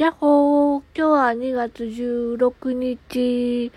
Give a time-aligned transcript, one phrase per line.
[0.00, 3.70] やっほー今日は2月16日、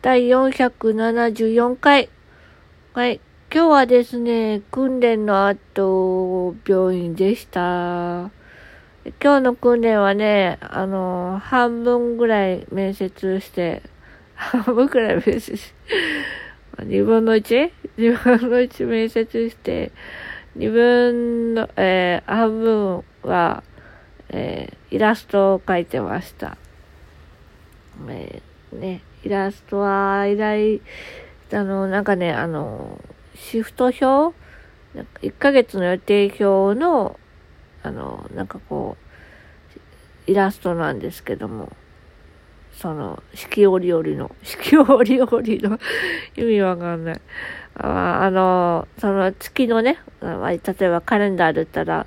[0.00, 2.08] 第474回。
[2.94, 3.20] はい。
[3.52, 7.60] 今日はですね、訓練の後、病院でした。
[7.60, 8.30] 今
[9.20, 13.82] 日の訓練はね、あの、半分ぐらい面接して、
[14.36, 15.74] 半分ぐらい面接し、
[16.80, 19.92] 2分の 1?2 分の1面接して、
[20.56, 23.62] 2分の、えー、半分は、
[24.30, 26.56] えー、イラストを描いてました。
[28.08, 30.80] えー、ね、イラストは依頼、
[31.52, 33.00] あの、なんかね、あの、
[33.34, 34.36] シフト表
[34.94, 37.18] なんか ?1 ヶ月の予定表の、
[37.82, 38.96] あの、なんかこ
[40.26, 41.72] う、イラストなんですけども、
[42.72, 45.78] その、四季折々の、 四季折々の
[46.36, 47.20] 意味わかんない。
[47.74, 52.06] ああの、その月のね、例えばカレンダーで言ったら、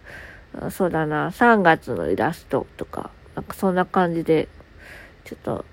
[0.69, 4.49] そうだな、3月のイラストとか、なんかそんな感じで、
[5.23, 5.65] ちょっと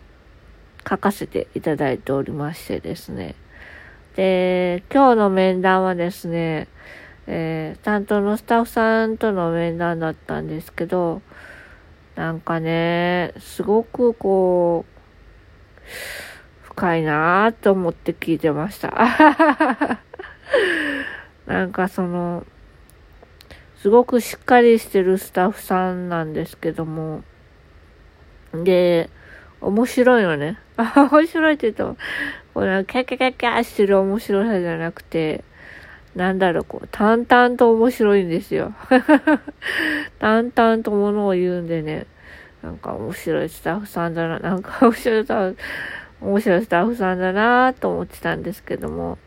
[0.88, 3.34] 書かせていただいておりましてですね。
[4.14, 6.68] で、今日の面談はですね、
[7.26, 11.22] えー、担当のスタッフさんとの面談だったんですけど、
[12.14, 14.98] なんかね、すごくこう、
[16.62, 19.98] 深いなぁと思って聞いてました。
[21.46, 22.46] なんかその、
[23.78, 27.22] すごくしっかりしてるスタッフさんなんですけども、
[28.52, 29.08] で、
[29.60, 30.58] 面白いのね。
[30.76, 31.96] 面白いって言うと、
[32.54, 35.44] こうキャキャキャキャしてる面白さじゃなくて、
[36.16, 38.74] なんだろう、こう、淡々と面白いんですよ。
[40.18, 42.06] 淡々とものを言うんでね、
[42.64, 45.58] なんか面白いスタッフさんだな、なんか面白いスタッフ、
[46.20, 49.18] 面白いスタッフさんだなと思ってたんですけども、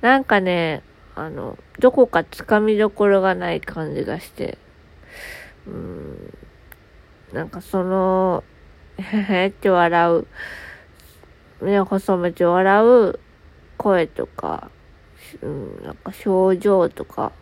[0.00, 0.82] なんかね、
[1.14, 4.58] あの、どこかつかみどころがない感じがして、
[5.66, 6.34] うん、
[7.32, 8.44] なんかその、
[8.98, 10.26] へへって笑う、
[11.60, 13.18] 目を細めて笑う。
[13.82, 14.70] 声とか、
[15.40, 17.32] うん、なんか表情とか、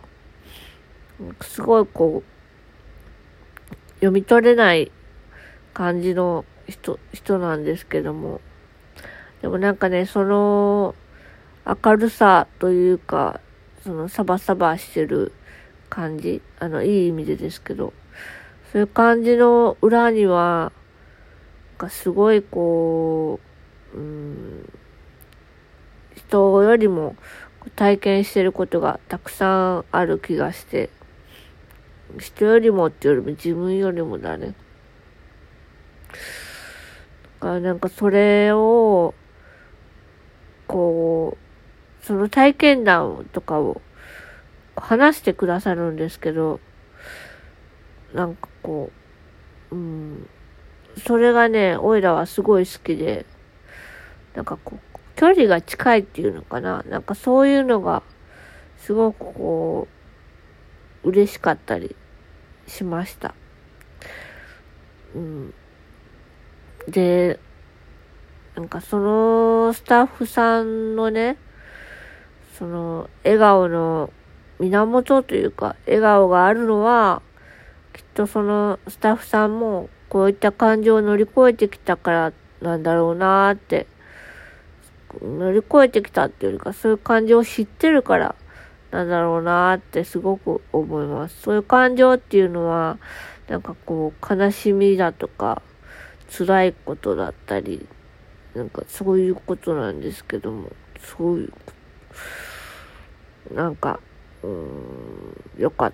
[1.43, 4.91] すごいこう、読み取れない
[5.75, 8.41] 感じの人、人なんですけども、
[9.43, 10.95] でもなんかね、その
[11.67, 13.41] 明るさというか、
[13.83, 15.33] そのサバサバしてる
[15.89, 17.93] 感じ、あの、いい意味でですけど、
[18.73, 20.73] そういう感じの裏には、
[21.71, 23.41] なんかすごいこ
[23.95, 24.73] う、うん、
[26.15, 27.17] 人よりも
[27.75, 30.91] 体験してることがたくさんある気がして、
[32.19, 34.55] 人よりもっていうよりも自分よりもだね。
[37.41, 39.15] だからなんかそれを、
[40.67, 41.50] こう、
[42.03, 43.81] その体験談とかを
[44.77, 46.61] 話してくださるんですけど、
[48.15, 48.91] なんかこ
[49.71, 50.29] う、うん、
[51.07, 53.27] それがね、オイラはすごい好きで、
[54.35, 56.83] なんかこう、距離が近いっていうのかな。
[56.89, 58.03] なんかそういうのが、
[58.79, 59.89] すごくこ
[61.05, 61.95] う、嬉しかったり
[62.67, 63.35] しました。
[65.15, 65.55] うん。
[66.89, 67.39] で、
[68.57, 71.37] なんかそのスタッフさんのね、
[72.61, 74.13] その笑顔の
[74.61, 77.23] 源というか、笑顔があるのは、
[77.93, 83.89] きっとそのスタッフさんもこういった感情を乗り越えてきたからなんだろうなーって、
[85.21, 88.37] 乗り越えてきたっていうよりか、そういう感情を知ってるから
[88.91, 91.41] なんだろうなーってすごく思います。
[91.43, 92.99] そういう感情っていうのは、
[93.49, 95.63] なんかこう、悲しみだとか、
[96.37, 97.87] 辛いことだったり、
[98.55, 101.53] なんかそういうことなんですけども、そういう、
[103.55, 104.01] なんか、
[104.43, 105.93] うーん、よかっ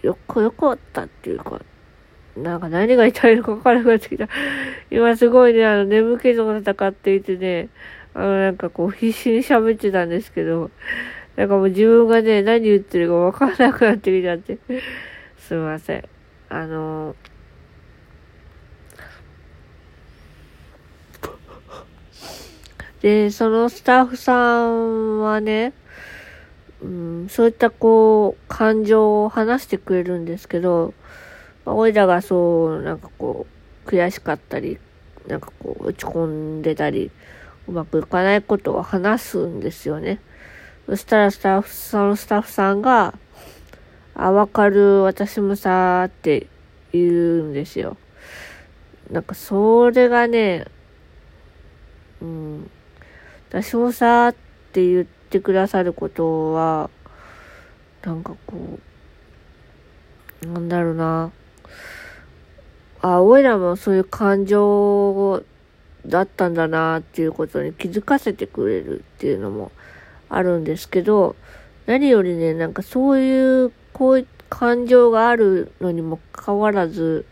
[0.00, 1.60] た、よく、よかったっていうか、
[2.36, 4.28] なんか何が言いのか分からなくなってきた。
[4.90, 7.68] 今すごいね、あの、眠気と戦っていてね、
[8.14, 10.70] あの、なんかこう、必死に喋ってたんですけど、
[11.36, 14.58] なんかもう自分がね、何言ってるか分からなくなってきちゃって、
[15.38, 16.04] すいません。
[16.48, 17.16] あの
[23.02, 25.72] で、そのスタッフさんはね、
[26.82, 30.94] うん、そういったこう、感情を話してくれるんですけど、
[31.64, 33.46] まあ、おいらがそう、なんかこ
[33.86, 34.78] う、悔しかったり、
[35.28, 37.12] なんかこう、落ち込んでたり、
[37.68, 40.20] うまくいかないことを話すんですよね。
[40.86, 43.14] そしたらスタッフ、そのスタッフさんが、
[44.14, 46.48] あ、わかる、私もさーって
[46.92, 47.96] 言うんですよ。
[49.08, 50.66] なんかそれがね、
[52.20, 52.70] うん、
[53.50, 54.34] 私もさーっ
[54.72, 56.90] て言っててくださることは、
[58.04, 58.78] なんかこ
[60.44, 61.32] う、なんだろうな。
[63.00, 65.42] あ、おいらもそういう感情
[66.06, 69.72] だったんだなっていうことに気づかせてくれるっていうのも
[70.28, 71.34] あるんですけど、
[71.86, 77.24] 何よりね、なんかそういう、こういう感情があるのにもかかわらず、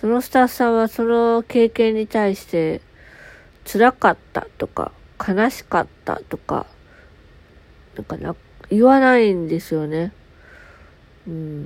[0.00, 2.82] そのスタッフさんはその経験に対して
[3.64, 4.92] 辛かったとか、
[5.26, 6.66] 悲しかったとか、
[7.96, 8.34] なんかな、
[8.70, 10.12] 言わないんですよね。
[11.26, 11.64] うん。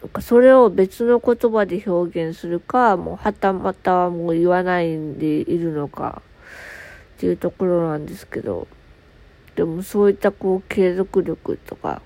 [0.00, 6.22] なんかそれを別の言葉で表現するか、もうはたまたもう言わないんでいるのか
[7.16, 8.68] っていうところなんですけど、
[9.56, 12.00] でもそういったこう継続力とか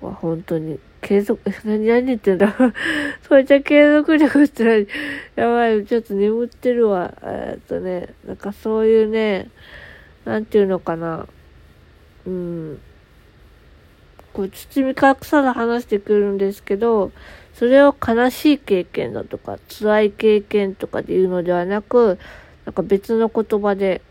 [0.00, 2.54] は本当に継続、何何言ってんだ？
[3.28, 4.86] そういった継続力って
[5.34, 7.12] やばい、ちょっと眠ってるわ。
[7.22, 9.50] えっとね、なんかそういうね、
[10.24, 11.26] なんていうのかな。
[12.26, 12.80] うん。
[14.32, 17.12] こう、包み隠さず話してくるんですけど、
[17.54, 22.18] それを悲しい経験だとか、辛い経験とかで言うのではなく、
[22.64, 24.02] なんか別の言葉で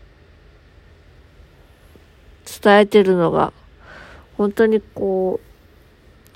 [2.62, 3.52] 伝えてるのが、
[4.36, 5.40] 本当にこ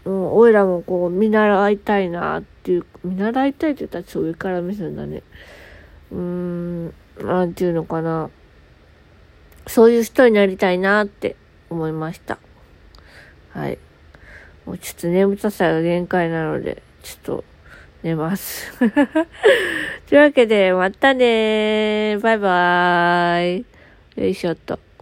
[0.05, 5.23] う、うん、おいらもこう見習いたいなっていう、見習いたいって言ったら上から見せるんだね。
[6.13, 8.31] うーん、なんていうのかな。
[9.67, 11.37] そういう人になりたいなって
[11.75, 12.39] 思いました。
[13.53, 13.79] はい。
[14.65, 17.45] もうちょっと眠たさが限界なので、ちょっと
[18.03, 18.73] 寝ます。
[20.09, 23.67] というわけで、またねバイバーイ。
[24.17, 24.79] よいしょっと。